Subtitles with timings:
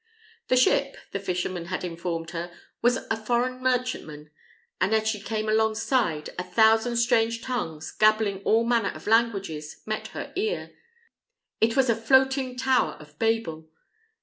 [0.47, 2.51] The ship, the fisherman had informed her,
[2.81, 4.31] was a foreign merchantman;
[4.79, 10.07] and as she came alongside, a thousand strange tongues, gabbling all manner of languages, met
[10.17, 10.71] her ear.
[11.59, 13.69] It was a floating tower of Babel.